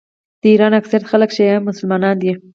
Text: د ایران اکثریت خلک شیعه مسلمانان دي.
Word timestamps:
د 0.41 0.43
ایران 0.53 0.73
اکثریت 0.77 1.03
خلک 1.11 1.29
شیعه 1.35 1.65
مسلمانان 1.67 2.15
دي. 2.21 2.31